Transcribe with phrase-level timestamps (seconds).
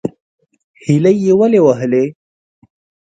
[0.85, 2.03] _هيلۍ يې ولې وهلې؟